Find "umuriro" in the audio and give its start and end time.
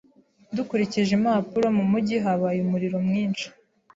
2.61-2.97